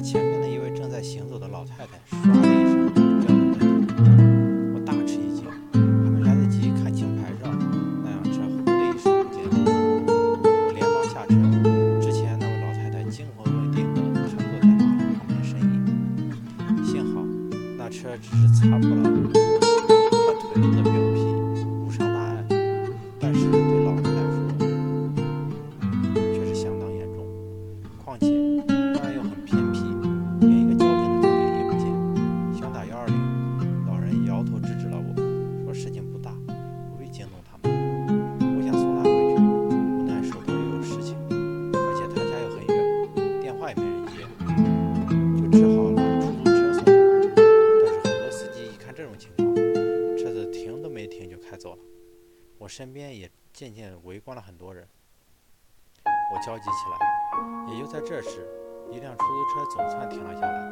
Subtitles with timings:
[0.00, 2.88] 前面的一位正在行走的老太太，唰的一声
[3.20, 3.66] 掉了头，
[4.74, 7.50] 我大吃一惊，还没来得及看清牌照，
[8.04, 9.66] 那辆车呼的一声不见了，
[10.06, 11.34] 我连忙下车，
[12.00, 15.74] 之前那位老太太惊魂未定地瘫坐在马路旁边呻吟，
[16.86, 17.20] 幸好
[17.76, 19.37] 那车只是擦破了。
[51.08, 51.82] 停就开走了。
[52.58, 54.86] 我身边也渐渐围观了很多人，
[56.04, 56.98] 我焦急起来。
[57.72, 58.46] 也就在这时，
[58.90, 60.70] 一辆出租车总算停了下来，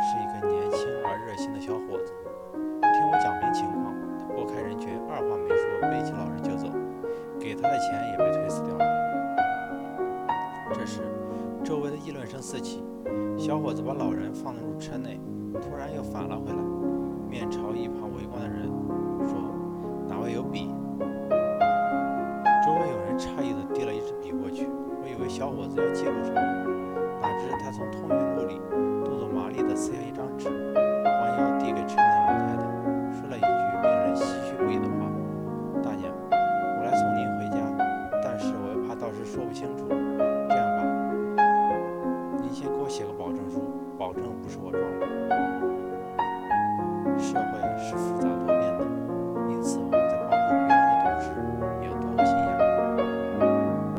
[0.00, 2.12] 是一个年轻而热心的小伙子。
[2.80, 6.68] 听我讲明情况，他拨开人群，二话没说，背起老人就走，
[7.38, 8.84] 给他的钱也被推死掉了。
[10.74, 11.02] 这时，
[11.64, 12.82] 周围的议论声四起，
[13.38, 15.20] 小伙子把老人放入车内，
[15.60, 16.62] 突然又返了回来，
[17.28, 17.48] 面
[25.38, 26.40] 小伙子要记录什么，
[27.22, 28.60] 哪知他从通讯录里
[29.04, 32.64] 动作麻利地撕下一张纸，弯腰递给陈年老太太，
[33.14, 33.46] 说了一句
[33.80, 35.06] 令人唏嘘不已的话
[35.80, 37.62] ：“大娘，我来送您回家，
[38.20, 40.82] 但是我又怕到时说不清楚，这样吧，
[42.42, 43.62] 您先给我写个保证书，
[43.96, 45.06] 保证不是我撞的。”
[47.16, 48.57] 社会是复杂多。